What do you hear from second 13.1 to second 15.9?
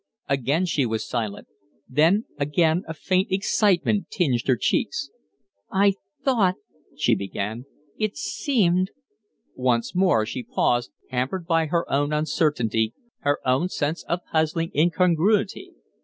her own sense of puzzling incongruity.